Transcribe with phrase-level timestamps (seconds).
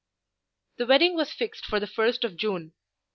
[0.77, 2.73] The wedding was fixed for the first of June.